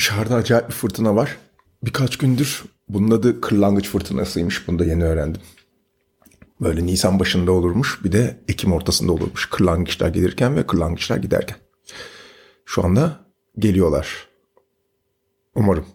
[0.00, 1.36] Dışarıda acayip bir fırtına var.
[1.82, 4.68] Birkaç gündür bunun adı kırlangıç fırtınasıymış.
[4.68, 5.42] Bunu da yeni öğrendim.
[6.60, 9.50] Böyle Nisan başında olurmuş bir de Ekim ortasında olurmuş.
[9.50, 11.56] Kırlangıçlar gelirken ve kırlangıçlar giderken.
[12.64, 13.20] Şu anda
[13.58, 14.28] geliyorlar.
[15.54, 15.86] Umarım.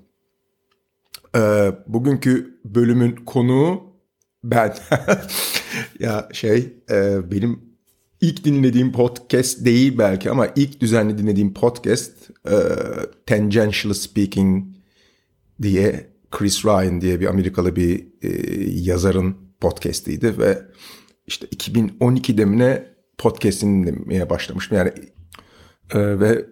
[1.36, 3.84] Ee, bugünkü bölümün konuğu
[4.44, 4.76] ben.
[6.00, 7.65] ya şey e, benim
[8.22, 12.56] ilk dinlediğim podcast değil belki ama ilk düzenli dinlediğim podcast e,
[13.26, 14.66] Tangential Speaking
[15.62, 18.30] diye Chris Ryan diye bir Amerikalı bir e,
[18.72, 20.62] yazarın podcast'iydi ve
[21.28, 22.88] işte 2012'de mi ne
[23.18, 24.78] podcast'ini dinlemeye başlamıştım.
[24.78, 24.92] Yani
[25.94, 26.46] e, ve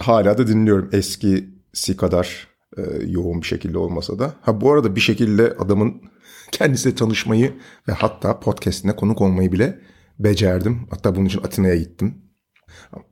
[0.00, 4.34] hala da dinliyorum eskisi kadar e, yoğun bir şekilde olmasa da.
[4.40, 6.02] Ha bu arada bir şekilde adamın
[6.52, 7.52] kendisiyle tanışmayı
[7.88, 9.80] ve hatta podcast'ine konuk olmayı bile
[10.24, 10.86] becerdim.
[10.90, 12.14] Hatta bunun için Atina'ya gittim.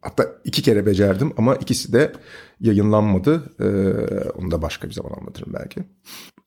[0.00, 2.12] Hatta iki kere becerdim ama ikisi de
[2.60, 3.52] yayınlanmadı.
[3.60, 5.80] Ee, onu da başka bir zaman anlatırım belki.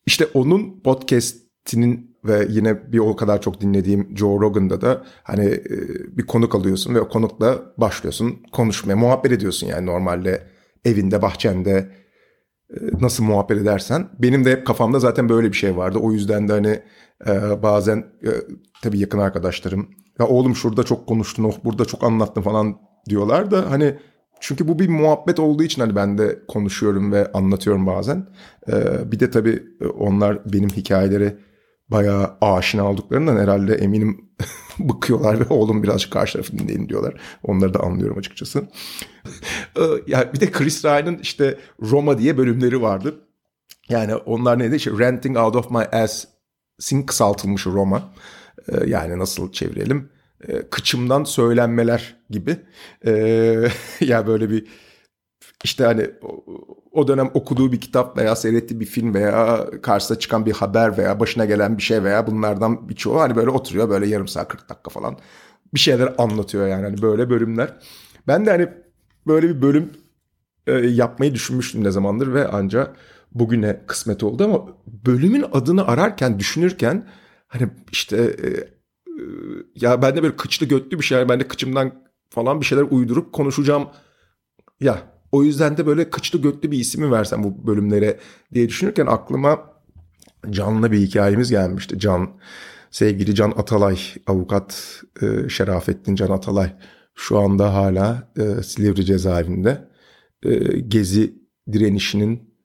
[0.05, 5.77] İşte onun podcast'inin ve yine bir o kadar çok dinlediğim Joe Rogan'da da hani e,
[6.17, 10.47] bir konuk alıyorsun ve o konukla başlıyorsun konuşmaya, muhabbet ediyorsun yani normalde
[10.85, 11.91] evinde, bahçende
[12.69, 14.09] e, nasıl muhabbet edersen.
[14.19, 16.00] Benim de hep kafamda zaten böyle bir şey vardı.
[16.02, 16.80] O yüzden de hani
[17.28, 18.05] e, bazen
[18.83, 19.89] tabii yakın arkadaşlarım
[20.22, 22.77] ya oğlum şurada çok konuştun, oh burada çok anlattın falan
[23.09, 23.97] diyorlar da hani
[24.39, 28.28] çünkü bu bir muhabbet olduğu için hani ben de konuşuyorum ve anlatıyorum bazen.
[28.67, 29.63] Ee, bir de tabii
[30.00, 31.38] onlar benim hikayeleri
[31.89, 34.30] bayağı aşina olduklarından herhalde eminim
[34.80, 37.22] bıkıyorlar ve oğlum birazcık karşı tarafı dinleyin diyorlar.
[37.44, 38.67] Onları da anlıyorum açıkçası.
[39.78, 43.16] Ee, yani bir de Chris Ryan'ın işte Roma diye bölümleri vardı.
[43.89, 44.75] Yani onlar neydi?
[44.75, 46.25] İşte Renting Out of My Ass
[46.80, 48.13] sin kısaltılmış Roma.
[48.69, 50.10] Ee, yani nasıl çevirelim?
[50.47, 52.58] Ee, kıçımdan söylenmeler gibi.
[53.06, 53.67] Ee,
[54.02, 54.67] ya böyle bir
[55.64, 56.09] işte hani
[56.92, 61.19] o dönem okuduğu bir kitap veya seyrettiği bir film veya karşısına çıkan bir haber veya
[61.19, 64.90] başına gelen bir şey veya bunlardan birçoğu hani böyle oturuyor böyle yarım saat 40 dakika
[64.90, 65.18] falan
[65.74, 67.78] bir şeyler anlatıyor yani hani böyle bölümler.
[68.28, 68.69] Ben de hani
[69.28, 69.91] böyle bir bölüm
[70.68, 72.94] e, yapmayı düşünmüştüm ne zamandır ve anca
[73.31, 74.66] bugüne kısmet oldu ama
[75.06, 77.07] bölümün adını ararken düşünürken
[77.47, 78.81] hani işte e, e,
[79.75, 81.94] ya ben de böyle kıçlı götlü bir şeyler ben de kıçımdan
[82.29, 83.88] falan bir şeyler uydurup konuşacağım
[84.79, 88.19] ya o yüzden de böyle kıçlı götlü bir ismi versem bu bölümlere
[88.53, 89.71] diye düşünürken aklıma
[90.50, 92.00] Can'la bir hikayemiz gelmişti.
[92.00, 92.29] Can,
[92.91, 96.73] sevgili Can Atalay, avukat e, Şerafettin Can Atalay
[97.16, 99.88] şu anda hala e, Silivri cezaevinde.
[100.44, 101.35] E, gezi
[101.71, 102.55] direnişinin,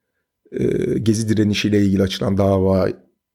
[0.52, 0.64] e,
[0.98, 2.88] gezi direnişiyle ilgili açılan dava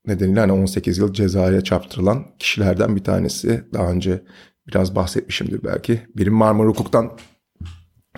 [0.08, 3.64] nedeniyle hani 18 yıl cezaya çarptırılan kişilerden bir tanesi.
[3.74, 4.24] Daha önce
[4.68, 6.02] biraz bahsetmişimdir belki.
[6.16, 7.18] Birim Marmara Hukuk'tan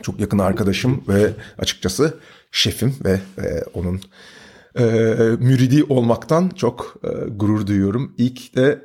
[0.01, 2.19] çok yakın arkadaşım ve açıkçası
[2.51, 4.01] şefim ve e, onun
[4.79, 4.83] e,
[5.39, 8.15] müridi olmaktan çok e, gurur duyuyorum.
[8.17, 8.83] İlk de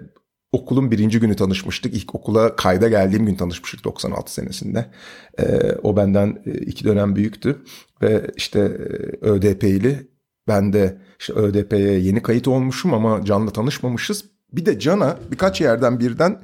[0.52, 1.94] okulun birinci günü tanışmıştık.
[1.94, 4.90] İlk okula kayda geldiğim gün tanışmıştık 96 senesinde.
[5.38, 7.62] E, o benden e, iki dönem büyüktü
[8.02, 10.08] ve işte e, ÖDP'li
[10.48, 14.24] ben de işte ÖDP'ye yeni kayıt olmuşum ama Can'la tanışmamışız.
[14.52, 16.42] Bir de Can'a birkaç yerden birden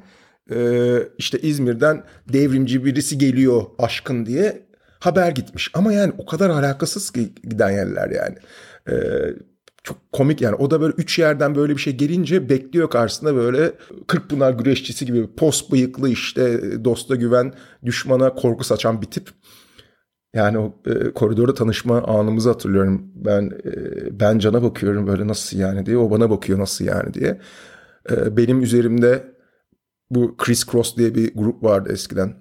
[0.51, 4.65] e, işte İzmir'den devrimci birisi geliyor aşkın diye
[4.99, 5.71] haber gitmiş.
[5.73, 8.35] Ama yani o kadar alakasız ki giden yerler yani.
[8.89, 8.95] E,
[9.83, 13.71] çok komik yani o da böyle üç yerden böyle bir şey gelince bekliyor karşısında böyle
[14.07, 17.53] Kırkpınar güreşçisi gibi post bıyıklı işte dosta güven
[17.85, 19.29] düşmana korku saçan bir tip.
[20.35, 23.11] Yani o e, koridorda tanışma anımızı hatırlıyorum.
[23.15, 25.97] Ben e, ben Can'a bakıyorum böyle nasıl yani diye.
[25.97, 27.41] O bana bakıyor nasıl yani diye.
[28.11, 29.35] E, benim üzerimde
[30.09, 32.33] bu Chris Cross diye bir grup vardı eskiden.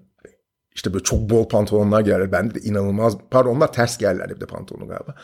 [0.75, 2.33] İşte böyle çok bol pantolonlar giyerler.
[2.33, 5.15] Bende de inanılmaz, pardon onlar ters giyerlerdi bir de pantolonu galiba.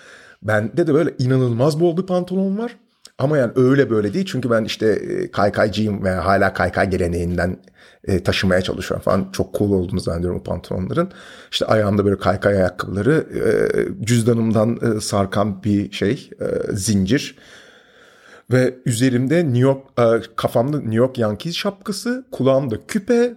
[0.42, 2.76] Bende de böyle inanılmaz bol bir pantolon var.
[3.20, 4.26] Ama yani öyle böyle değil.
[4.28, 7.56] Çünkü ben işte e, kaykaycıyım ve hala kaykay geleneğinden
[8.04, 9.28] e, taşımaya çalışıyorum falan.
[9.32, 11.12] Çok cool olduğunu zannediyorum o pantolonların.
[11.52, 13.44] İşte ayağımda böyle kaykay ayakkabıları, e,
[14.06, 16.30] cüzdanımdan sarkan bir şey,
[16.72, 17.36] zincir.
[18.52, 19.82] Ve üzerimde New York,
[20.36, 23.34] kafamda New York Yankees şapkası, kulağımda küpe.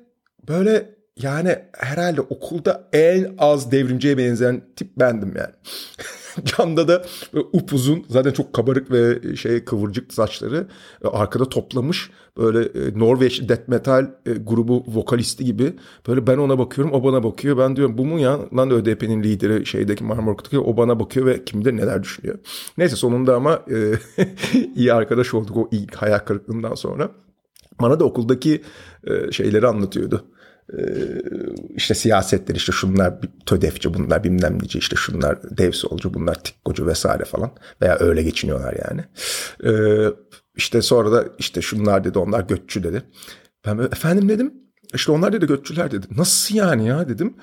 [0.47, 5.53] Böyle yani herhalde okulda en az devrimciye benzeyen tip bendim yani.
[6.43, 7.05] Camda da
[7.53, 10.67] upuzun zaten çok kabarık ve şey kıvırcık saçları
[11.03, 15.73] e, arkada toplamış böyle e, Norveç death metal e, grubu vokalisti gibi
[16.07, 19.65] böyle ben ona bakıyorum o bana bakıyor ben diyorum bu mu ya lan ÖDP'nin lideri
[19.65, 22.39] şeydeki Marmara'daki o bana bakıyor ve kim bilir neler düşünüyor.
[22.77, 23.61] Neyse sonunda ama
[24.75, 27.11] iyi arkadaş olduk o ilk hayal kırıklığından sonra.
[27.81, 28.61] Bana da okuldaki
[29.07, 30.25] e, şeyleri anlatıyordu.
[30.77, 30.81] E,
[31.75, 33.13] işte siyasetler işte şunlar
[33.45, 37.51] tödefçi bunlar bilmem neci işte şunlar dev solcu bunlar tikkocu vesaire falan
[37.81, 39.03] veya öyle geçiniyorlar yani.
[39.63, 39.71] E,
[40.55, 43.03] işte sonra da işte şunlar dedi onlar göççü dedi.
[43.65, 44.29] Ben böyle efendim?
[44.29, 44.53] dedim.
[44.93, 46.07] İşte onlar dedi göççüler dedi.
[46.17, 47.09] Nasıl yani ya?
[47.09, 47.37] dedim.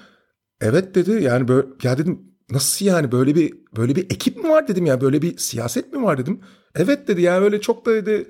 [0.60, 1.22] Evet dedi.
[1.22, 2.20] Yani böyle ya dedim.
[2.50, 3.12] Nasıl yani?
[3.12, 4.68] Böyle bir böyle bir ekip mi var?
[4.68, 4.86] dedim.
[4.86, 6.18] Ya böyle bir siyaset mi var?
[6.18, 6.40] dedim.
[6.74, 7.22] Evet dedi.
[7.22, 8.26] Ya öyle çok da dedi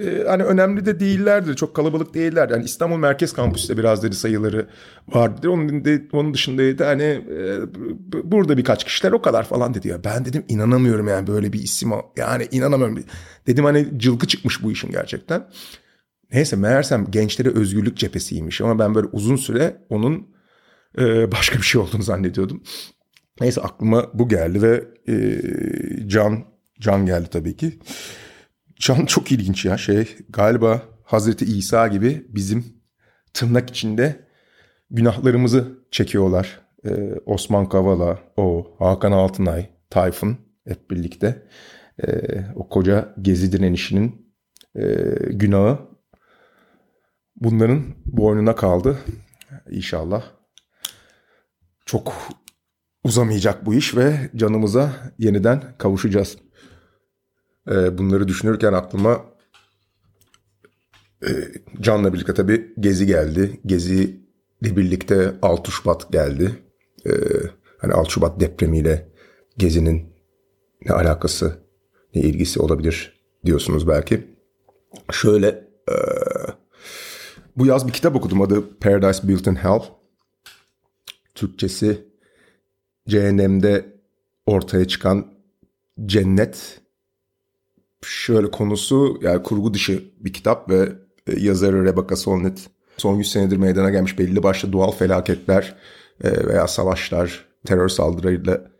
[0.00, 1.56] e, hani önemli de değillerdi.
[1.56, 2.48] Çok kalabalık değiller.
[2.48, 4.66] Yani İstanbul Merkez Kampüs'te biraz dedi sayıları
[5.08, 5.50] vardı.
[5.50, 7.58] Onun, de, onun dışındaydı hani e,
[8.30, 10.04] burada birkaç kişiler o kadar falan dedi ya.
[10.04, 13.04] Ben dedim inanamıyorum yani böyle bir isim yani inanamıyorum.
[13.46, 15.46] Dedim hani cılkı çıkmış bu işin gerçekten.
[16.32, 20.28] Neyse meğersem gençlere özgürlük cephesiymiş ama ben böyle uzun süre onun
[20.98, 22.62] e, başka bir şey olduğunu zannediyordum.
[23.40, 26.44] Neyse aklıma bu geldi ve e, Can
[26.80, 27.78] Can geldi tabii ki.
[28.78, 32.64] Can çok ilginç ya şey galiba Hazreti İsa gibi bizim
[33.34, 34.28] tırnak içinde
[34.90, 36.60] günahlarımızı çekiyorlar.
[36.86, 40.36] Ee, Osman Kavala, o Hakan Altınay, Tayfun
[40.68, 41.46] hep birlikte.
[42.06, 42.10] Ee,
[42.54, 44.34] o koca Gezi direnişinin
[44.76, 44.84] e,
[45.30, 45.78] günahı
[47.36, 48.98] bunların boynuna kaldı.
[49.70, 50.22] İnşallah
[51.86, 52.12] çok
[53.04, 56.38] uzamayacak bu iş ve canımıza yeniden kavuşacağız.
[57.70, 59.24] E, bunları düşünürken aklıma
[61.22, 61.28] e,
[61.80, 63.60] Can'la birlikte tabii Gezi geldi.
[63.66, 64.20] Gezi
[64.62, 66.50] ile birlikte 6 Şubat geldi.
[67.06, 67.10] E,
[67.78, 69.08] hani 6 Şubat depremiyle
[69.56, 70.14] Gezi'nin
[70.86, 71.58] ne alakası,
[72.14, 74.36] ne ilgisi olabilir diyorsunuz belki.
[75.12, 75.48] Şöyle
[75.90, 75.94] e,
[77.56, 79.82] bu yaz bir kitap okudum adı Paradise Built in Hell.
[81.34, 82.08] Türkçesi
[83.08, 83.94] cehennemde
[84.46, 85.34] ortaya çıkan
[86.06, 86.80] cennet
[88.06, 90.88] şöyle konusu yani kurgu dışı bir kitap ve
[91.26, 95.76] e, yazarı Rebecca Solnit son 100 senedir meydana gelmiş belli başlı doğal felaketler
[96.24, 98.70] e, veya savaşlar, terör saldırılarıyla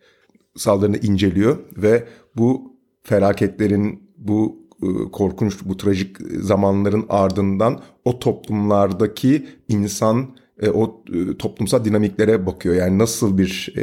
[0.57, 2.05] saldırını inceliyor ve
[2.37, 10.37] bu felaketlerin bu e, korkunç, bu trajik zamanların ardından o toplumlardaki insan
[10.75, 11.05] o
[11.39, 12.75] toplumsal dinamiklere bakıyor.
[12.75, 13.75] Yani nasıl bir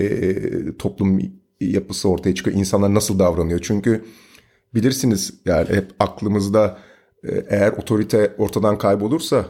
[0.80, 1.20] toplum
[1.62, 3.60] yapısı ortaya çıkıyor, insanlar nasıl davranıyor.
[3.64, 4.04] Çünkü
[4.74, 6.78] bilirsiniz yani hep aklımızda
[7.24, 9.46] e, eğer otorite ortadan kaybolursa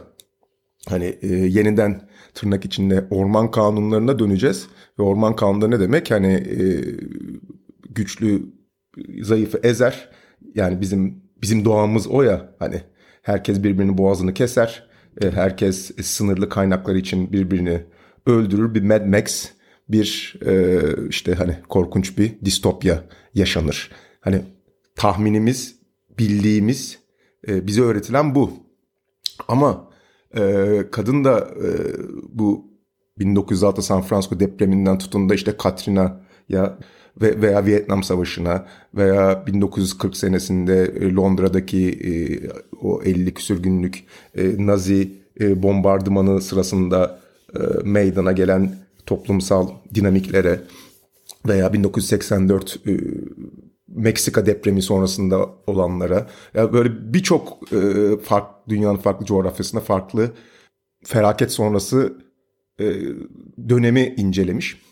[0.88, 4.66] hani e, yeniden tırnak içinde orman kanunlarına döneceğiz.
[4.98, 6.10] Ve orman kanunları ne demek?
[6.10, 6.62] Hani e,
[7.90, 8.42] güçlü
[9.22, 10.08] zayıfı ezer.
[10.54, 12.80] Yani bizim bizim doğamız o ya hani
[13.22, 14.86] herkes birbirinin boğazını keser.
[15.22, 17.82] E, herkes sınırlı kaynaklar için birbirini
[18.26, 18.74] öldürür.
[18.74, 19.48] Bir Mad Max
[19.88, 23.04] bir e, işte hani korkunç bir distopya
[23.34, 23.90] yaşanır.
[24.20, 24.42] Hani
[24.96, 25.76] tahminimiz,
[26.18, 26.98] bildiğimiz,
[27.48, 28.50] e, bize öğretilen bu.
[29.48, 29.90] Ama
[30.36, 31.68] e, kadın da e,
[32.28, 32.72] bu
[33.18, 36.78] 1906 San Francisco depreminden tutun da işte Katrina ya
[37.20, 42.12] ve veya Vietnam Savaşı'na veya 1940 senesinde e, Londra'daki e,
[42.76, 44.04] o 50 küsür günlük
[44.34, 47.20] e, Nazi e, bombardımanı sırasında
[47.54, 50.60] e, meydana gelen toplumsal dinamiklere
[51.48, 52.96] veya 1984 e,
[53.94, 57.80] Meksika depremi sonrasında olanlara ya böyle birçok e,
[58.22, 60.30] fark dünyanın farklı coğrafyasında farklı
[61.04, 62.18] felaket sonrası
[62.80, 62.84] e,
[63.68, 64.82] dönemi incelemiş.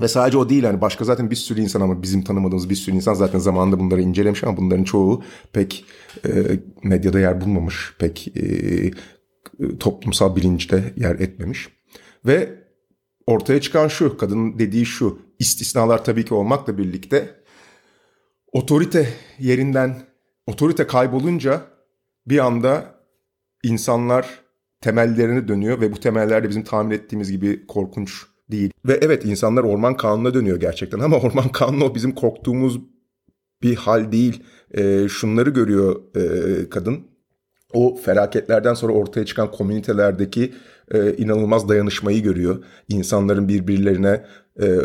[0.00, 2.96] Ve sadece o değil yani başka zaten bir sürü insan ama bizim tanımadığımız bir sürü
[2.96, 5.22] insan zaten zamanında bunları incelemiş ama bunların çoğu
[5.52, 5.84] pek
[6.26, 6.30] e,
[6.82, 8.90] medyada yer bulmamış, pek e,
[9.80, 11.68] toplumsal bilinçte yer etmemiş.
[12.26, 12.54] Ve
[13.26, 17.34] ortaya çıkan şu, kadının dediği şu, istisnalar tabii ki olmakla birlikte
[18.58, 19.96] otorite yerinden
[20.46, 21.60] otorite kaybolunca
[22.26, 22.94] bir anda
[23.62, 24.40] insanlar
[24.80, 28.70] temellerine dönüyor ve bu temeller de bizim tahmin ettiğimiz gibi korkunç değil.
[28.86, 32.80] Ve evet insanlar orman kanununa dönüyor gerçekten ama orman kanunu o bizim korktuğumuz
[33.62, 34.42] bir hal değil.
[34.70, 37.06] E, şunları görüyor e, kadın.
[37.72, 40.54] O felaketlerden sonra ortaya çıkan komünitelerdeki
[40.90, 42.64] e, inanılmaz dayanışmayı görüyor.
[42.88, 44.24] İnsanların birbirlerine
[44.60, 44.78] e,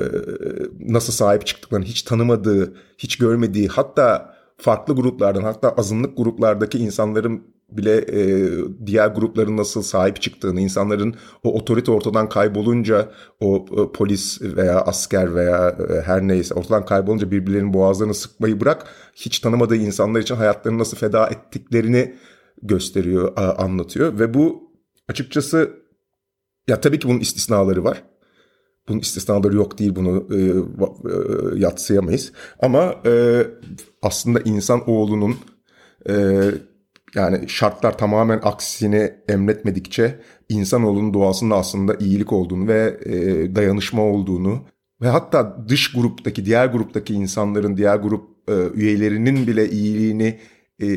[0.80, 7.44] nasıl sahip çıktıklarını hiç tanımadığı, hiç görmediği hatta farklı gruplardan hatta azınlık gruplardaki insanların
[7.78, 8.50] bile e,
[8.86, 15.36] diğer grupların nasıl sahip çıktığını, insanların o otorite ortadan kaybolunca o e, polis veya asker
[15.36, 18.86] veya e, her neyse ortadan kaybolunca birbirlerinin boğazlarını sıkmayı bırak,
[19.16, 22.16] hiç tanımadığı insanlar için hayatlarını nasıl feda ettiklerini
[22.64, 24.72] gösteriyor, anlatıyor ve bu
[25.10, 25.84] açıkçası
[26.68, 28.04] ya tabii ki bunun istisnaları var.
[28.88, 32.32] Bunun istisnaları yok değil bunu e, e, yatsıyamayız.
[32.62, 33.44] Ama e,
[34.02, 35.36] aslında insan oğlunun
[36.10, 36.42] e,
[37.16, 43.16] yani şartlar tamamen aksini emretmedikçe insanoğlunun doğasında aslında iyilik olduğunu ve e,
[43.56, 44.64] dayanışma olduğunu
[45.02, 50.40] ve hatta dış gruptaki diğer gruptaki insanların diğer grup e, üyelerinin bile iyiliğini
[50.80, 50.88] e,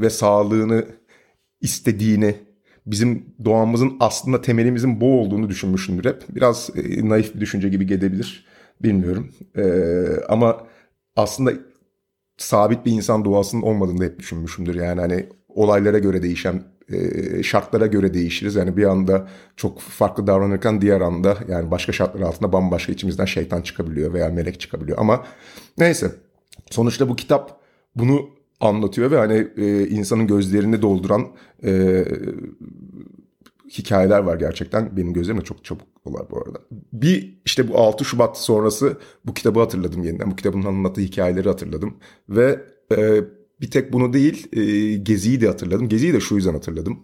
[0.00, 0.86] ve sağlığını
[1.60, 2.34] istediğini
[2.86, 6.22] bizim doğamızın aslında temelimizin bu olduğunu düşünmüşümdür hep.
[6.28, 8.46] Biraz e, naif bir düşünce gibi gelebilir.
[8.82, 9.32] Bilmiyorum.
[9.56, 9.64] E,
[10.28, 10.66] ama
[11.16, 11.52] aslında
[12.36, 14.74] sabit bir insan doğasının olmadığını da hep düşünmüşümdür.
[14.74, 18.54] Yani hani olaylara göre değişen, e, şartlara göre değişiriz.
[18.54, 23.62] Yani bir anda çok farklı davranırken diğer anda yani başka şartlar altında bambaşka içimizden şeytan
[23.62, 24.98] çıkabiliyor veya melek çıkabiliyor.
[24.98, 25.24] Ama
[25.78, 26.10] neyse
[26.70, 27.60] sonuçta bu kitap
[27.96, 31.26] bunu anlatıyor ve hani e, insanın gözlerini dolduran
[31.64, 32.04] e,
[33.70, 34.96] hikayeler var gerçekten.
[34.96, 36.58] Benim gözlerim de çok çabuk olar bu arada.
[36.92, 40.30] Bir işte bu 6 Şubat sonrası bu kitabı hatırladım yeniden.
[40.30, 41.96] Bu kitabın anlattığı hikayeleri hatırladım.
[42.28, 42.60] Ve
[42.96, 43.20] e,
[43.60, 45.88] bir tek bunu değil e, Gezi'yi de hatırladım.
[45.88, 46.98] Gezi'yi de şu yüzden hatırladım.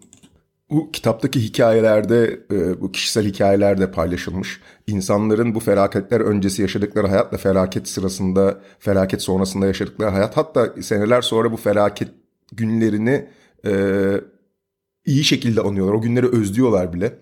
[0.69, 4.61] Bu kitaptaki hikayelerde, e, bu kişisel hikayelerde paylaşılmış.
[4.87, 10.37] İnsanların bu felaketler öncesi yaşadıkları hayatla felaket sırasında, felaket sonrasında yaşadıkları hayat.
[10.37, 12.09] Hatta seneler sonra bu felaket
[12.51, 13.27] günlerini
[13.65, 13.71] e,
[15.05, 15.93] iyi şekilde anıyorlar.
[15.93, 17.19] O günleri özlüyorlar bile.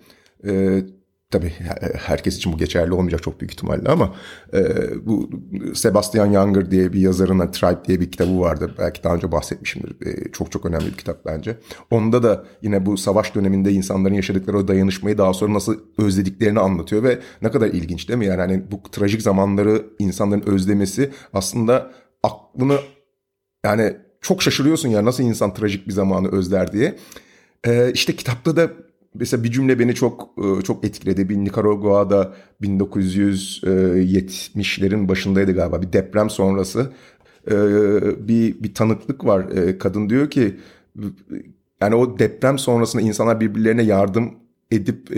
[1.34, 1.52] E, tabii
[1.98, 4.14] herkes için bu geçerli olmayacak çok büyük ihtimalle ama
[4.54, 4.60] e,
[5.06, 5.30] bu
[5.74, 8.74] Sebastian Younger diye bir yazarın hani Tribe diye bir kitabı vardı.
[8.78, 10.06] Belki daha önce bahsetmişimdir.
[10.06, 11.58] E, çok çok önemli bir kitap bence.
[11.90, 17.02] Onda da yine bu savaş döneminde insanların yaşadıkları o dayanışmayı daha sonra nasıl özlediklerini anlatıyor
[17.02, 18.26] ve ne kadar ilginç değil mi?
[18.26, 21.90] Yani hani bu trajik zamanları insanların özlemesi aslında
[22.22, 22.78] aklını
[23.64, 26.96] yani çok şaşırıyorsun ya nasıl insan trajik bir zamanı özler diye.
[27.66, 28.70] Ee, işte kitapta da
[29.14, 31.28] mesela bir cümle beni çok e, çok etkiledi.
[31.28, 36.92] Bir Nikaragua'da 1970'lerin başındaydı galiba bir deprem sonrası
[37.50, 37.54] e,
[38.28, 39.48] bir bir tanıklık var.
[39.48, 40.56] E, kadın diyor ki
[41.80, 44.34] yani o deprem sonrasında insanlar birbirlerine yardım
[44.70, 45.10] edip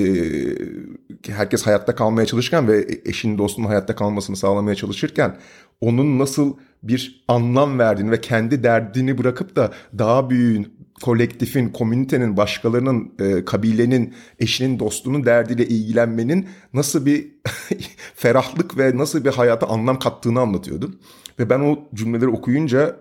[1.26, 5.36] herkes hayatta kalmaya çalışırken ve eşinin dostunun hayatta kalmasını sağlamaya çalışırken
[5.80, 13.12] onun nasıl bir anlam verdiğini ve kendi derdini bırakıp da daha büyüğün kolektifin, komünitenin, başkalarının,
[13.20, 17.26] e, kabilenin, eşinin, dostunun derdiyle ilgilenmenin nasıl bir
[18.14, 21.00] ferahlık ve nasıl bir hayata anlam kattığını anlatıyordu.
[21.38, 22.96] Ve ben o cümleleri okuyunca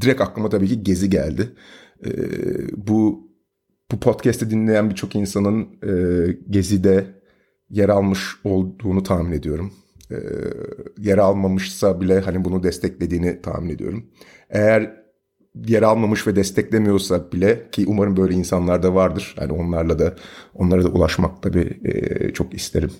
[0.00, 1.52] direkt aklıma tabii ki Gezi geldi.
[2.06, 2.10] E,
[2.86, 3.26] bu
[3.92, 5.92] bu podcast'i dinleyen birçok insanın e,
[6.50, 7.06] Gezi'de
[7.70, 9.72] yer almış olduğunu tahmin ediyorum.
[10.10, 10.16] E,
[10.98, 14.06] yer almamışsa bile hani bunu desteklediğini tahmin ediyorum.
[14.50, 15.05] Eğer
[15.66, 19.34] yer almamış ve desteklemiyorsa bile ki umarım böyle insanlar da vardır.
[19.40, 20.14] Yani onlarla da
[20.54, 22.90] onlara da ulaşmak tabii e, çok isterim.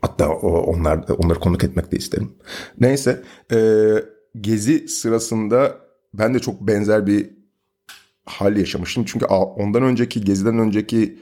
[0.00, 2.32] Hatta o, onlar onları konuk etmek de isterim.
[2.80, 3.22] Neyse
[3.52, 3.58] e,
[4.40, 5.76] gezi sırasında
[6.14, 7.30] ben de çok benzer bir
[8.24, 9.04] hal yaşamıştım.
[9.04, 11.18] Çünkü ondan önceki geziden önceki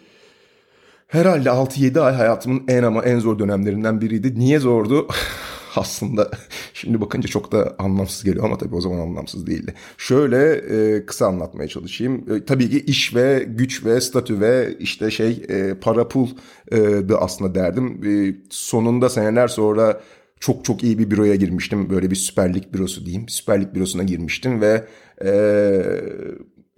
[1.06, 4.38] herhalde 6-7 ay hayatımın en ama en zor dönemlerinden biriydi.
[4.38, 5.08] Niye zordu?
[5.76, 6.30] aslında
[6.74, 9.74] şimdi bakınca çok da anlamsız geliyor ama tabii o zaman anlamsız değildi.
[9.98, 12.24] Şöyle e, kısa anlatmaya çalışayım.
[12.34, 16.28] E, tabii ki iş ve güç ve statü ve işte şey e, para pul
[16.72, 18.00] e, da aslında derdim.
[18.04, 20.00] E, sonunda seneler sonra
[20.40, 21.90] çok çok iyi bir büroya girmiştim.
[21.90, 23.28] Böyle bir süperlik bürosu diyeyim.
[23.28, 24.84] Süperlik bürosuna girmiştim ve
[25.24, 25.32] e,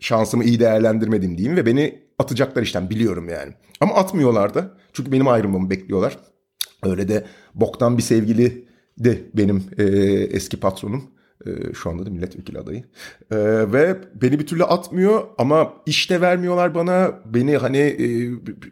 [0.00, 3.52] şansımı iyi değerlendirmedim diyeyim ve beni atacaklar işten biliyorum yani.
[3.80, 4.70] Ama atmıyorlar da.
[4.92, 6.18] Çünkü benim ayrılmamı bekliyorlar.
[6.82, 7.24] Öyle de
[7.54, 8.64] boktan bir sevgili
[8.98, 9.84] de benim e,
[10.36, 11.14] eski patronum.
[11.46, 12.84] E, şu anda da milletvekili adayı.
[13.30, 13.36] E,
[13.72, 17.20] ve beni bir türlü atmıyor ama işte vermiyorlar bana.
[17.24, 18.06] Beni hani e,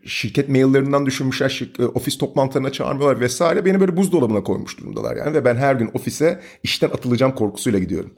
[0.08, 1.48] şirket maillerinden düşünmüşler.
[1.48, 3.64] Şir, e, ofis toplantılarına çağırmıyorlar vesaire.
[3.64, 5.34] Beni böyle buzdolabına koymuş durumdalar yani.
[5.34, 8.10] Ve ben her gün ofise işten atılacağım korkusuyla gidiyorum.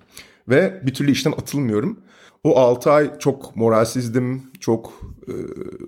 [0.48, 2.00] Ve bir türlü işten atılmıyorum.
[2.44, 4.92] O 6 ay çok moralsizdim, çok
[5.28, 5.32] e,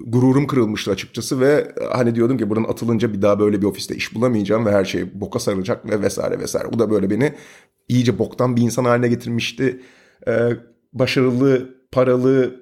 [0.07, 4.15] gururum kırılmıştı açıkçası ve hani diyordum ki buradan atılınca bir daha böyle bir ofiste iş
[4.15, 6.73] bulamayacağım ve her şey boka sarılacak ve vesaire vesaire.
[6.73, 7.35] Bu da böyle beni
[7.89, 9.83] iyice boktan bir insan haline getirmişti.
[10.29, 10.51] E,
[10.93, 12.61] başarılı, paralı,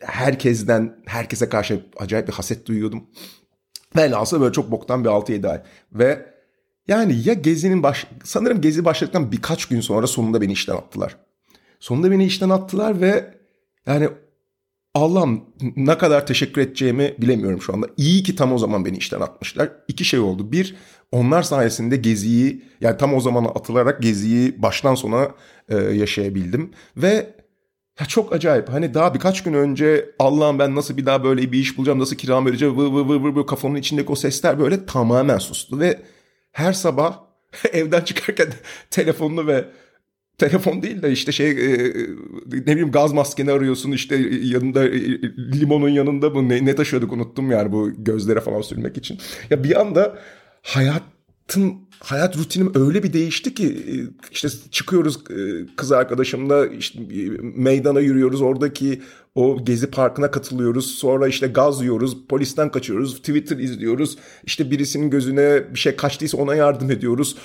[0.00, 3.04] herkesten, herkese karşı acayip bir haset duyuyordum.
[3.96, 5.62] Velhasıl böyle çok boktan bir 6-7 ay.
[5.92, 6.34] Ve
[6.88, 8.06] yani ya Gezi'nin baş...
[8.24, 11.16] Sanırım Gezi başladıktan birkaç gün sonra sonunda beni işten attılar.
[11.84, 13.34] Sonunda beni işten attılar ve
[13.86, 14.08] yani
[14.94, 15.44] Allah'ım
[15.76, 17.86] ne kadar teşekkür edeceğimi bilemiyorum şu anda.
[17.96, 19.72] İyi ki tam o zaman beni işten atmışlar.
[19.88, 20.52] İki şey oldu.
[20.52, 20.76] Bir,
[21.12, 25.28] onlar sayesinde Gezi'yi yani tam o zaman atılarak Gezi'yi baştan sona
[25.68, 26.70] e, yaşayabildim.
[26.96, 27.34] Ve
[28.00, 28.68] ya çok acayip.
[28.68, 32.16] Hani daha birkaç gün önce Allah'ım ben nasıl bir daha böyle bir iş bulacağım, nasıl
[32.16, 35.80] kiram vereceğim, vır vır vır vır kafamın içindeki o sesler böyle tamamen sustu.
[35.80, 36.02] Ve
[36.52, 37.20] her sabah
[37.72, 38.48] evden çıkarken
[38.90, 39.64] telefonunu ve
[40.38, 41.94] telefon değil de işte şey e,
[42.52, 45.00] ne bileyim gaz maskeni arıyorsun işte yanında e,
[45.60, 49.18] limonun yanında mı ne, ne taşıyorduk unuttum yani bu gözlere falan sürmek için.
[49.50, 50.18] Ya bir anda
[50.62, 53.94] hayatın hayat rutinim öyle bir değişti ki e,
[54.32, 55.24] işte çıkıyoruz
[55.76, 56.98] kız arkadaşımla işte
[57.56, 59.02] meydana yürüyoruz oradaki
[59.34, 65.74] o gezi parkına katılıyoruz sonra işte gaz yiyoruz polisten kaçıyoruz Twitter izliyoruz işte birisinin gözüne
[65.74, 67.36] bir şey kaçtıysa ona yardım ediyoruz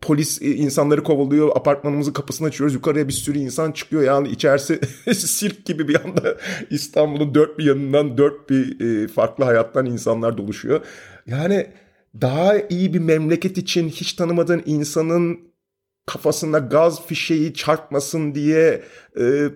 [0.00, 1.56] polis e, insanları kovalıyor.
[1.56, 2.74] Apartmanımızın kapısını açıyoruz.
[2.74, 4.02] Yukarıya bir sürü insan çıkıyor.
[4.02, 4.80] Yani içerisi
[5.14, 6.36] sirk gibi bir anda
[6.70, 10.80] İstanbul'un dört bir yanından dört bir e, farklı hayattan insanlar doluşuyor.
[11.26, 11.66] Yani
[12.20, 15.38] daha iyi bir memleket için hiç tanımadığın insanın
[16.06, 18.82] kafasına gaz fişeği çarpmasın diye
[19.20, 19.48] e,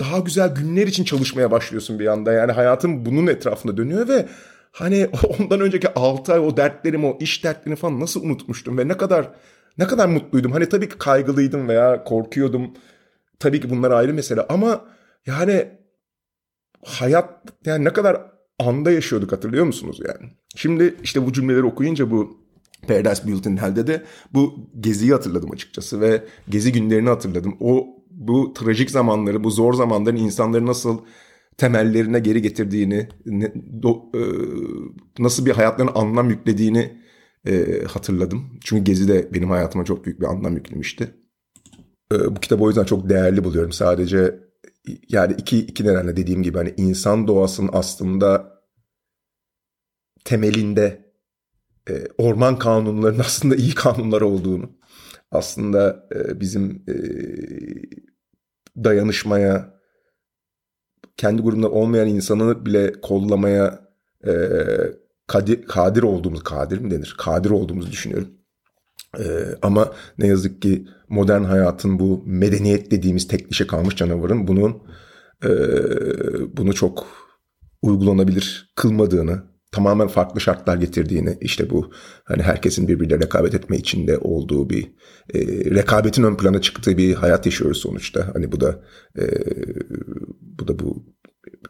[0.00, 2.32] daha güzel günler için çalışmaya başlıyorsun bir anda.
[2.32, 4.26] Yani hayatın bunun etrafında dönüyor ve
[4.74, 8.96] Hani ondan önceki 6 ay o dertlerimi, o iş dertlerini falan nasıl unutmuştum ve ne
[8.96, 9.30] kadar
[9.78, 10.52] ne kadar mutluydum.
[10.52, 12.70] Hani tabii ki kaygılıydım veya korkuyordum.
[13.38, 14.84] Tabii ki bunlar ayrı mesele ama
[15.26, 15.68] yani
[16.84, 17.30] hayat
[17.64, 18.22] yani ne kadar
[18.58, 20.30] anda yaşıyorduk hatırlıyor musunuz yani?
[20.56, 22.38] Şimdi işte bu cümleleri okuyunca bu
[22.88, 27.56] Paradise Built in Hell'de de bu geziyi hatırladım açıkçası ve gezi günlerini hatırladım.
[27.60, 30.98] O bu trajik zamanları, bu zor zamanların insanları nasıl
[31.56, 34.22] temellerine geri getirdiğini, ne, do, e,
[35.18, 37.02] nasıl bir hayatlarına anlam yüklediğini
[37.46, 38.58] e, hatırladım.
[38.64, 41.14] Çünkü Gezi de benim hayatıma çok büyük bir anlam yüklemişti.
[42.12, 43.72] E, bu kitabı o yüzden çok değerli buluyorum.
[43.72, 44.40] Sadece
[45.08, 48.54] yani iki, iki nedenle dediğim gibi hani insan doğasının aslında
[50.24, 51.14] temelinde
[51.90, 54.70] e, orman kanunlarının aslında iyi kanunlar olduğunu,
[55.30, 56.94] aslında e, bizim e,
[58.84, 59.73] dayanışmaya,
[61.16, 63.80] kendi grubunda olmayan insanı bile kollamaya
[64.26, 64.32] e,
[65.26, 67.14] kadir, kadir olduğumuz, kadir mi denir?
[67.18, 68.28] Kadir olduğumuzu düşünüyorum.
[69.18, 69.24] E,
[69.62, 74.82] ama ne yazık ki modern hayatın bu medeniyet dediğimiz tek dişe kalmış canavarın bunun
[75.44, 75.50] e,
[76.56, 77.06] bunu çok
[77.82, 79.42] uygulanabilir kılmadığını,
[79.74, 81.90] tamamen farklı şartlar getirdiğini işte bu
[82.24, 84.84] hani herkesin birbiriyle rekabet etme içinde olduğu bir
[85.34, 85.40] e,
[85.74, 88.30] rekabetin ön plana çıktığı bir hayat yaşıyoruz sonuçta.
[88.34, 88.82] Hani bu da
[89.18, 89.22] e,
[90.40, 91.06] bu da bu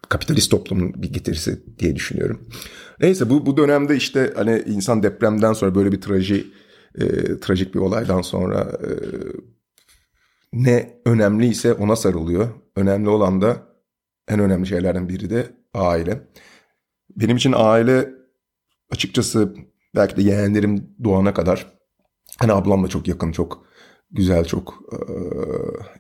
[0.09, 2.49] kapitalist toplumun bir getirisi diye düşünüyorum.
[3.01, 6.47] Neyse bu bu dönemde işte hani insan depremden sonra böyle bir traji
[6.95, 7.07] e,
[7.41, 8.91] trajik bir olaydan sonra e,
[10.53, 12.49] ne önemliyse ona sarılıyor.
[12.77, 13.57] Önemli olan da
[14.29, 16.21] en önemli şeylerden biri de aile.
[17.11, 18.11] Benim için aile
[18.91, 19.55] açıkçası
[19.95, 21.73] belki de yeğenlerim doğana kadar
[22.39, 23.67] hani ablamla çok yakın, çok
[24.11, 24.99] güzel, çok e,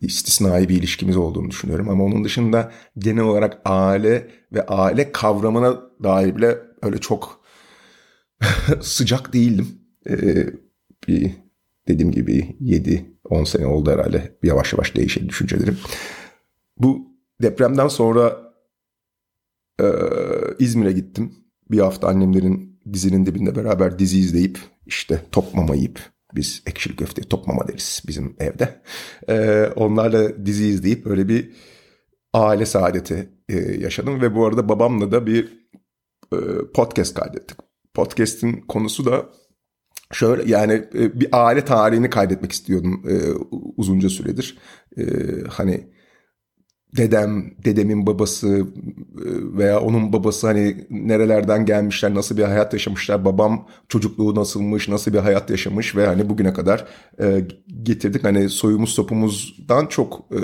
[0.00, 1.88] istisnai bir ilişkimiz olduğunu düşünüyorum.
[1.88, 7.44] Ama onun dışında genel olarak aile ve aile kavramına dair bile öyle çok
[8.80, 9.68] sıcak değildim.
[10.08, 10.46] E,
[11.08, 11.32] bir
[11.88, 15.78] dediğim gibi 7-10 sene oldu herhalde yavaş yavaş değişen düşüncelerim.
[16.78, 18.53] Bu depremden sonra
[19.80, 19.86] e,
[20.58, 21.34] İzmir'e gittim.
[21.70, 26.00] Bir hafta annemlerin dizinin dibinde beraber dizi izleyip işte top mama yiyip
[26.34, 28.82] biz ekşili köfte top mama deriz bizim evde.
[29.28, 31.52] E, onlarla dizi izleyip böyle bir
[32.32, 35.68] aile saadeti e, yaşadım ve bu arada babamla da bir
[36.32, 36.36] e,
[36.74, 37.56] podcast kaydettik.
[37.94, 39.30] Podcast'in konusu da
[40.12, 43.14] şöyle yani e, bir aile tarihini kaydetmek istiyordum e,
[43.76, 44.58] uzunca süredir.
[44.98, 45.02] E,
[45.48, 45.93] hani
[46.96, 49.28] dedem, dedemin babası e,
[49.58, 55.18] veya onun babası hani nerelerden gelmişler, nasıl bir hayat yaşamışlar, babam çocukluğu nasılmış, nasıl bir
[55.18, 56.84] hayat yaşamış ve hani bugüne kadar
[57.20, 57.46] e,
[57.82, 58.24] getirdik.
[58.24, 60.38] Hani soyumuz sopumuzdan çok e,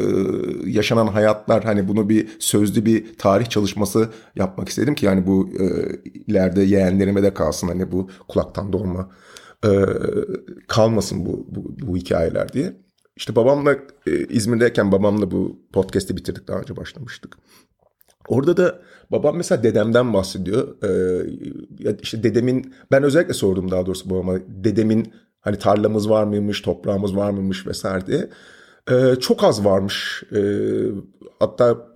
[0.66, 5.64] yaşanan hayatlar hani bunu bir sözlü bir tarih çalışması yapmak istedim ki yani bu e,
[6.26, 9.10] ileride yeğenlerime de kalsın hani bu kulaktan dolma
[9.64, 9.70] e,
[10.68, 12.89] kalmasın bu, bu, bu hikayeler diye.
[13.20, 13.72] İşte babamla
[14.06, 17.36] e, İzmir'deyken babamla bu podcast'i bitirdik daha önce başlamıştık.
[18.28, 20.82] Orada da babam mesela dedemden bahsediyor.
[20.82, 27.16] Ee, işte dedemin ben özellikle sordum daha doğrusu babama dedemin hani tarlamız var mıymış, toprağımız
[27.16, 28.30] var mıymış vesaire diye.
[28.90, 30.22] Ee, çok az varmış.
[30.32, 30.68] Ee,
[31.38, 31.92] hatta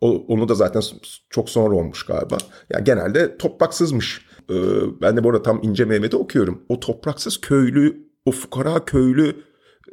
[0.00, 0.82] onu da zaten
[1.30, 2.36] çok sonra olmuş galiba.
[2.70, 4.26] Yani genelde topraksızmış.
[4.50, 4.54] Ee,
[5.02, 6.62] ben de bu arada tam İnce Mehmet'i okuyorum.
[6.68, 9.36] O topraksız köylü, o fukara köylü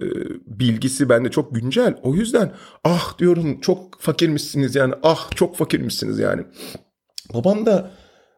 [0.02, 0.06] e,
[0.46, 1.98] bilgisi bende çok güncel.
[2.04, 2.54] O yüzden
[2.84, 6.44] ah diyorum çok fakirmişsiniz yani ah çok fakirmişsiniz yani.
[7.34, 7.92] Babam da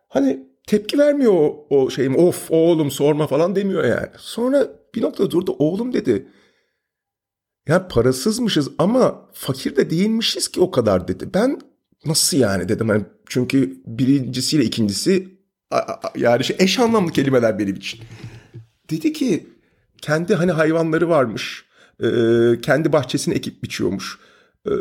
[0.08, 4.08] hani tepki vermiyor o, o şeyim of oğlum sorma falan demiyor yani.
[4.18, 6.28] Sonra bir noktada durdu oğlum dedi.
[7.68, 11.30] Ya parasızmışız ama fakir de değilmişiz ki o kadar dedi.
[11.34, 11.62] Ben
[12.06, 12.88] nasıl yani dedim.
[12.88, 15.28] Yani çünkü birincisiyle ikincisi
[16.16, 18.00] yani şey eş anlamlı kelimeler benim için.
[18.90, 19.48] Dedi ki
[20.06, 21.66] kendi hani hayvanları varmış.
[22.04, 22.08] E,
[22.62, 24.20] kendi bahçesini ekip biçiyormuş.
[24.68, 24.72] E,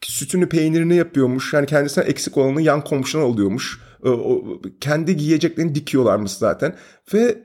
[0.00, 1.52] sütünü peynirini yapıyormuş.
[1.52, 3.80] Yani kendisinden eksik olanı yan komşuna alıyormuş.
[4.04, 6.76] E, o, kendi giyeceklerini dikiyorlarmış zaten.
[7.14, 7.38] Ve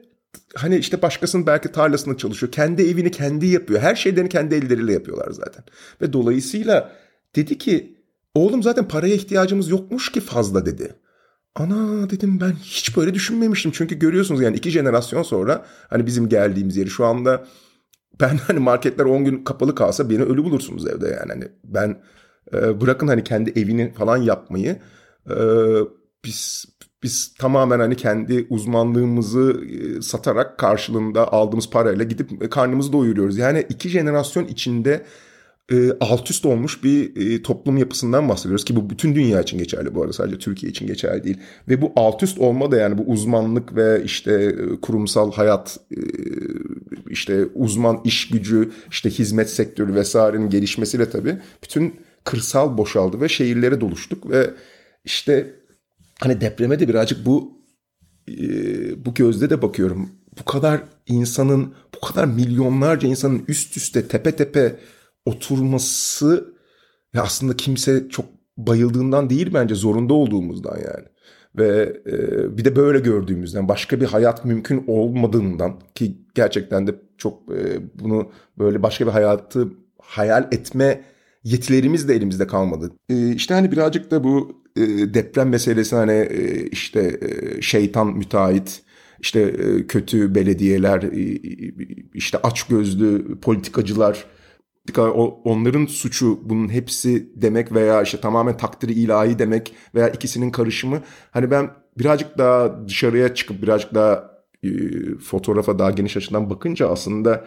[0.56, 2.52] hani işte başkasının belki tarlasında çalışıyor.
[2.52, 3.82] Kendi evini kendi yapıyor.
[3.82, 5.64] Her şeylerini kendi elleriyle yapıyorlar zaten.
[6.02, 6.92] Ve dolayısıyla
[7.36, 7.98] dedi ki
[8.36, 10.96] oğlum zaten paraya ihtiyacımız yokmuş ki fazla dedi.
[11.56, 13.72] Ana dedim ben hiç böyle düşünmemiştim.
[13.72, 17.46] Çünkü görüyorsunuz yani iki jenerasyon sonra hani bizim geldiğimiz yeri şu anda
[18.22, 21.32] ben hani marketler 10 gün kapalı kalsa beni ölü bulursunuz evde yani.
[21.32, 22.02] Hani ben
[22.54, 24.80] e, bırakın hani kendi evini falan yapmayı
[25.30, 25.36] e,
[26.26, 26.66] biz
[27.04, 33.38] biz tamamen hani kendi uzmanlığımızı e, satarak karşılığında aldığımız parayla gidip karnımızı doyuruyoruz.
[33.38, 35.06] Yani iki jenerasyon içinde
[35.72, 39.96] e, alt üst olmuş bir e, toplum yapısından bahsediyoruz ki bu bütün dünya için geçerli
[39.96, 41.38] bu arada sadece Türkiye için geçerli değil.
[41.68, 46.00] Ve bu alt üst olma da yani bu uzmanlık ve işte e, kurumsal hayat e,
[47.10, 53.82] işte uzman iş gücü işte hizmet sektörü vesairenin gelişmesiyle tabii bütün kırsal boşaldı ve şehirlere
[53.82, 54.54] doluştuk ve
[55.06, 55.54] işte
[56.20, 57.60] hani depreme de birazcık bu
[58.28, 60.10] e, bu gözle de bakıyorum.
[60.40, 64.76] Bu kadar insanın bu kadar milyonlarca insanın üst üste tepe tepe
[65.26, 66.54] oturması
[67.14, 68.26] ya aslında kimse çok
[68.58, 71.06] bayıldığından değil bence zorunda olduğumuzdan yani.
[71.58, 77.42] Ve e, bir de böyle gördüğümüzden başka bir hayat mümkün olmadığından ki gerçekten de çok
[77.52, 79.68] e, bunu böyle başka bir hayatı
[80.02, 81.02] hayal etme
[81.44, 82.92] yetilerimiz de elimizde kalmadı.
[83.10, 88.82] E, işte hani birazcık da bu e, deprem meselesi hani e, işte e, şeytan müteahhit
[89.20, 91.40] işte e, kötü belediyeler e,
[92.14, 94.26] işte açgözlü politikacılar
[95.44, 101.02] onların suçu bunun hepsi demek veya işte tamamen takdiri ilahi demek veya ikisinin karışımı.
[101.32, 104.70] Hani ben birazcık daha dışarıya çıkıp birazcık daha e,
[105.16, 107.46] fotoğrafa daha geniş açıdan bakınca aslında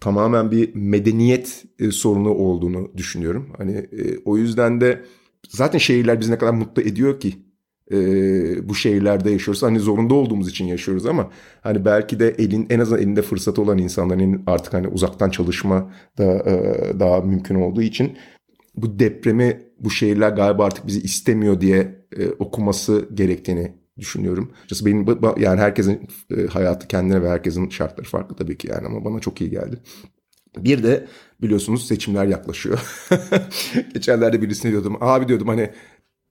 [0.00, 3.52] tamamen bir medeniyet e, sorunu olduğunu düşünüyorum.
[3.58, 5.04] Hani e, o yüzden de
[5.48, 7.43] zaten şehirler bizi ne kadar mutlu ediyor ki
[7.92, 9.62] e, bu şehirlerde yaşıyoruz.
[9.62, 13.78] Hani zorunda olduğumuz için yaşıyoruz ama hani belki de elin en azından elinde fırsatı olan
[13.78, 18.16] insanların artık hani uzaktan çalışma da e, daha mümkün olduğu için
[18.76, 24.52] bu depremi bu şehirler galiba artık bizi istemiyor diye e, okuması gerektiğini düşünüyorum.
[24.56, 25.06] Açıkçası benim
[25.38, 29.40] yani herkesin e, hayatı kendine ve herkesin şartları farklı tabii ki yani ama bana çok
[29.40, 29.76] iyi geldi.
[30.58, 31.06] Bir de
[31.42, 32.80] biliyorsunuz seçimler yaklaşıyor.
[33.94, 34.96] Geçenlerde birisine diyordum.
[35.00, 35.70] Abi diyordum hani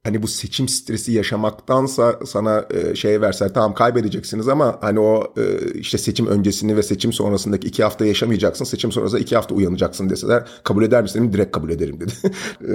[0.03, 5.73] hani bu seçim stresi yaşamaktansa sana e, şey verseler tamam kaybedeceksiniz ama hani o e,
[5.73, 8.65] işte seçim öncesini ve seçim sonrasındaki iki hafta yaşamayacaksın.
[8.65, 11.33] Seçim sonrasında iki hafta uyanacaksın deseler kabul eder misin?
[11.33, 12.13] Direkt kabul ederim dedi.
[12.61, 12.73] e,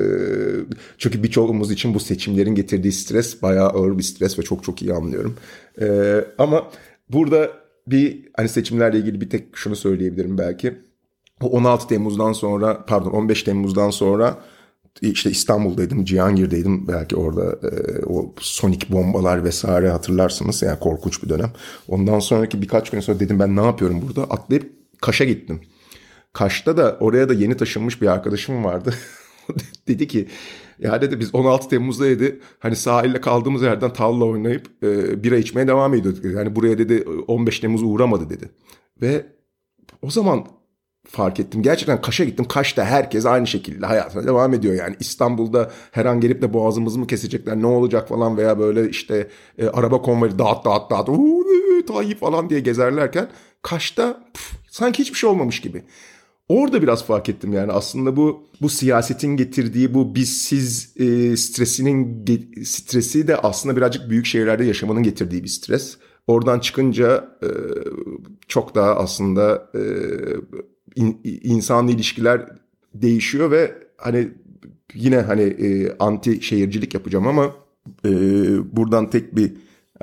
[0.98, 4.94] çünkü birçoğumuz için bu seçimlerin getirdiği stres bayağı ağır bir stres ve çok çok iyi
[4.94, 5.36] anlıyorum.
[6.38, 6.70] Ama
[7.10, 7.50] burada
[7.86, 10.78] bir hani seçimlerle ilgili bir tek şunu söyleyebilirim belki.
[11.40, 14.38] 16 Temmuz'dan sonra pardon 15 Temmuz'dan sonra
[15.02, 16.88] işte İstanbul'daydım, Cihangir'deydim.
[16.88, 20.62] Belki orada e, o sonik bombalar vesaire hatırlarsınız.
[20.62, 21.52] Yani korkunç bir dönem.
[21.88, 24.22] Ondan sonraki birkaç gün sonra dedim ben ne yapıyorum burada?
[24.22, 25.60] Atlayıp Kaş'a gittim.
[26.32, 28.94] Kaş'ta da oraya da yeni taşınmış bir arkadaşım vardı.
[29.88, 30.28] dedi ki
[30.78, 35.68] ya dedi biz 16 Temmuz'da dedi hani sahilde kaldığımız yerden tavla oynayıp e, bira içmeye
[35.68, 36.24] devam ediyorduk.
[36.24, 38.50] Yani buraya dedi 15 Temmuz uğramadı dedi.
[39.02, 39.26] Ve
[40.02, 40.46] o zaman
[41.10, 41.62] fark ettim.
[41.62, 42.44] Gerçekten Kaş'a gittim.
[42.44, 44.74] Kaş'ta herkes aynı şekilde hayatına devam ediyor.
[44.74, 49.28] Yani İstanbul'da her an gelip de boğazımızı mı kesecekler ne olacak falan veya böyle işte
[49.58, 51.44] e, araba konvoyu dağıt dağıt dağıt uuu,
[51.86, 53.28] Tayyip falan diye gezerlerken
[53.62, 55.82] Kaş'ta püf, sanki hiçbir şey olmamış gibi.
[56.48, 62.24] Orada biraz fark ettim yani aslında bu bu siyasetin getirdiği bu bizsiz e, stresinin
[62.64, 65.96] stresi de aslında birazcık büyük şehirlerde yaşamanın getirdiği bir stres.
[66.26, 67.48] Oradan çıkınca e,
[68.48, 69.80] çok daha aslında e,
[70.98, 72.46] in, insan ilişkiler
[72.94, 74.28] değişiyor ve hani
[74.94, 77.54] yine hani e, anti şehircilik yapacağım ama
[78.04, 78.10] e,
[78.76, 79.52] buradan tek bir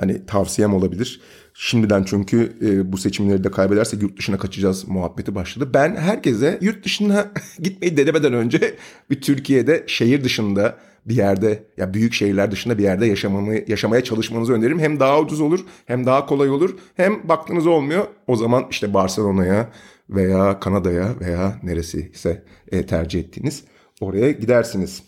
[0.00, 1.20] hani tavsiyem olabilir.
[1.54, 5.70] Şimdiden çünkü e, bu seçimleri de kaybederse yurt dışına kaçacağız muhabbeti başladı.
[5.74, 7.32] Ben herkese yurt dışına
[7.62, 8.76] gitmeyi denemeden önce
[9.10, 14.52] bir Türkiye'de şehir dışında bir yerde ya büyük şehirler dışında bir yerde yaşamayı, yaşamaya çalışmanızı
[14.52, 14.78] öneririm.
[14.78, 18.06] Hem daha ucuz olur hem daha kolay olur hem baktığınız olmuyor.
[18.26, 19.70] O zaman işte Barcelona'ya
[20.10, 23.64] veya Kanada'ya veya neresi ise e, tercih ettiğiniz
[24.00, 25.02] oraya gidersiniz.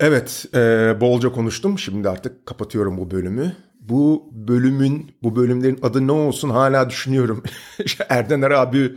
[0.00, 0.58] Evet, e,
[1.00, 1.78] bolca konuştum.
[1.78, 3.56] Şimdi artık kapatıyorum bu bölümü.
[3.80, 7.42] Bu bölümün, bu bölümlerin adı ne olsun hala düşünüyorum.
[8.08, 8.92] Erdener abi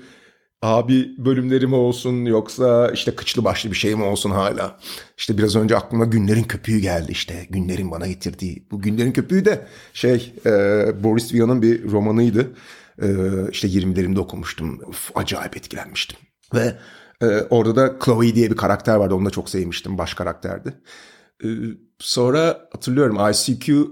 [0.61, 4.79] abi bölümleri mi olsun yoksa işte kıçlı başlı bir şey mi olsun hala.
[5.17, 7.47] İşte biraz önce aklıma Günlerin Köpüğü geldi işte.
[7.49, 8.67] Günlerin bana getirdiği.
[8.71, 10.51] Bu Günlerin Köpüğü de şey e,
[11.03, 12.47] Boris Vian'ın bir romanıydı.
[13.01, 13.07] Ee,
[13.51, 14.79] işte 20'lerimde okumuştum.
[14.87, 16.19] Of, acayip etkilenmiştim.
[16.53, 16.77] Ve
[17.21, 19.15] e, orada da Chloe diye bir karakter vardı.
[19.15, 19.97] Onu da çok sevmiştim.
[19.97, 20.81] Baş karakterdi.
[21.43, 21.47] E,
[21.99, 23.87] sonra hatırlıyorum ICQ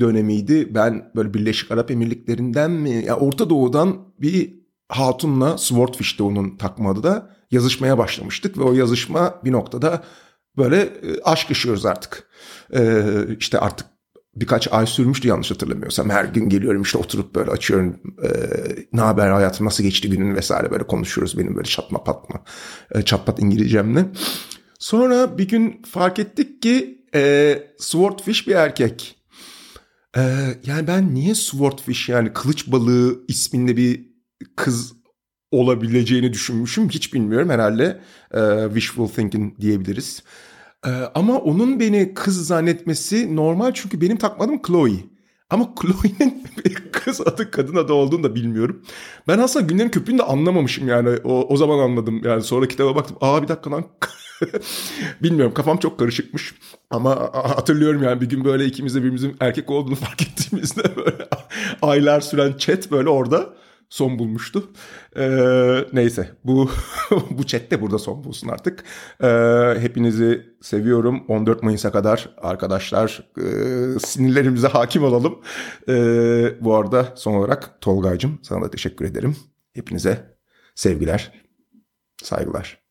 [0.00, 0.74] dönemiydi.
[0.74, 3.04] Ben böyle Birleşik Arap Emirlikleri'nden mi?
[3.04, 4.54] Ya Orta Doğu'dan bir
[4.88, 10.02] hatunla Swordfish'te onun takmadı da yazışmaya başlamıştık ve o yazışma bir noktada
[10.56, 12.28] böyle e, aşk yaşıyoruz artık.
[12.74, 13.02] Ee,
[13.38, 13.86] işte artık
[14.40, 16.10] birkaç ay sürmüştü yanlış hatırlamıyorsam.
[16.10, 18.28] Her gün geliyorum işte oturup böyle açıyorum e,
[18.92, 22.44] ne haber hayatım nasıl geçti günün vesaire böyle konuşuyoruz benim böyle çatma patma
[22.94, 24.04] e, çatpat İngilizcemle.
[24.78, 29.16] Sonra bir gün fark ettik ki e, Swordfish bir erkek.
[30.16, 30.20] E,
[30.66, 34.08] yani ben niye Swordfish yani kılıç balığı isminde bir
[34.56, 34.92] kız
[35.50, 36.88] olabileceğini düşünmüşüm.
[36.88, 38.00] Hiç bilmiyorum herhalde
[38.34, 40.22] e, wishful thinking diyebiliriz.
[40.86, 44.92] E, ama onun beni kız zannetmesi normal çünkü benim takmadım Chloe.
[45.50, 46.44] Ama Chloe'nin
[46.92, 48.82] kız adı kadın adı olduğunu da bilmiyorum.
[49.28, 51.18] Ben aslında günlerin köpüğünü de anlamamışım yani.
[51.24, 52.20] O, o zaman anladım.
[52.24, 53.16] Yani sonra kitaba baktım.
[53.20, 53.84] Aa bir dakika lan.
[55.22, 56.54] Bilmiyorum kafam çok karışıkmış.
[56.90, 61.28] Ama hatırlıyorum yani bir gün böyle ikimiz de birbirimizin erkek olduğunu fark ettiğimizde böyle
[61.82, 63.54] aylar süren chat böyle orada
[63.90, 64.70] son bulmuştu.
[65.16, 66.70] Ee, neyse bu
[67.30, 68.84] bu chat de burada son bulsun artık.
[69.22, 69.28] Ee,
[69.80, 71.24] hepinizi seviyorum.
[71.28, 75.38] 14 Mayıs'a kadar arkadaşlar e, sinirlerimize hakim olalım.
[75.88, 79.36] Ee, bu arada son olarak Tolgay'cım sana da teşekkür ederim.
[79.74, 80.36] Hepinize
[80.74, 81.32] sevgiler,
[82.22, 82.87] saygılar.